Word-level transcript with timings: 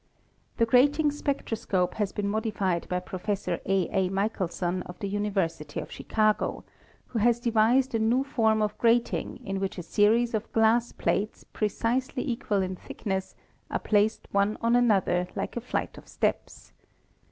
The 0.57 0.65
grating 0.65 1.11
spectroscope 1.11 1.93
has 1.93 2.11
been 2.11 2.27
modified 2.27 2.89
by 2.89 2.99
Pro 3.01 3.19
fessor 3.19 3.59
A. 3.67 3.87
A. 3.91 4.09
Michelson 4.09 4.81
of 4.87 4.97
the 4.97 5.07
University 5.07 5.79
of 5.79 5.91
Chicago, 5.91 6.63
who 7.05 7.19
has 7.19 7.39
devised 7.39 7.93
a 7.93 7.99
new 7.99 8.23
form 8.23 8.63
of 8.63 8.75
grating 8.79 9.39
in 9.45 9.59
which 9.59 9.77
a 9.77 9.83
series 9.83 10.33
of 10.33 10.51
glass 10.53 10.91
plates 10.91 11.43
precisely 11.43 12.27
equal 12.27 12.63
in 12.63 12.75
thickness 12.75 13.35
are 13.69 13.77
placed 13.77 14.27
one 14.31 14.57
on 14.59 14.75
another 14.75 15.27
like 15.35 15.55
a 15.55 15.61
flight 15.61 15.95
of 15.99 16.07
steps. 16.07 16.73